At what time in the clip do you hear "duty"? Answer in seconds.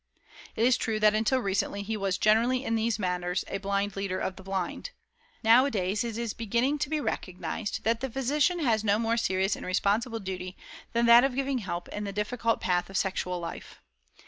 10.19-10.57